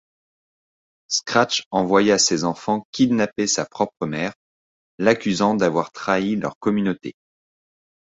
Scratch 1.11 1.65
envoya 1.69 2.17
ses 2.17 2.43
enfants 2.43 2.87
kidnapper 2.91 3.45
sa 3.45 3.65
propre 3.67 4.07
mère, 4.07 4.33
l'accusant 4.97 5.53
d'avoir 5.53 5.91
trahi 5.91 6.35
leur 6.37 6.57
communauté. 6.57 7.13